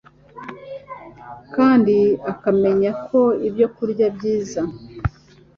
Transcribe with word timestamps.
kandi 1.55 1.97
akamenya 2.31 2.91
ko 3.07 3.21
ibyokurya 3.47 4.07
byiza 4.15 4.61